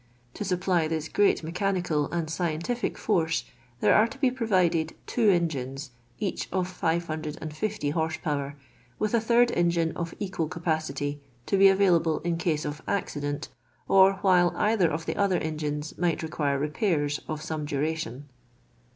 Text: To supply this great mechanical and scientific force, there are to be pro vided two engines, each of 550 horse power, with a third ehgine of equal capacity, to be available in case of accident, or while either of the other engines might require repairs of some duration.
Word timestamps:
To 0.33 0.43
supply 0.43 0.87
this 0.87 1.07
great 1.07 1.43
mechanical 1.43 2.09
and 2.09 2.27
scientific 2.27 2.97
force, 2.97 3.43
there 3.81 3.93
are 3.93 4.07
to 4.07 4.17
be 4.17 4.31
pro 4.31 4.47
vided 4.47 4.93
two 5.05 5.29
engines, 5.29 5.91
each 6.17 6.49
of 6.51 6.67
550 6.67 7.89
horse 7.91 8.17
power, 8.17 8.55
with 8.97 9.13
a 9.13 9.21
third 9.21 9.49
ehgine 9.49 9.95
of 9.95 10.15
equal 10.19 10.47
capacity, 10.47 11.21
to 11.45 11.55
be 11.55 11.67
available 11.67 12.17
in 12.21 12.37
case 12.39 12.65
of 12.65 12.81
accident, 12.87 13.49
or 13.87 14.13
while 14.23 14.51
either 14.57 14.89
of 14.89 15.05
the 15.05 15.15
other 15.15 15.37
engines 15.37 15.95
might 15.99 16.23
require 16.23 16.57
repairs 16.57 17.19
of 17.29 17.43
some 17.43 17.65
duration. 17.65 18.27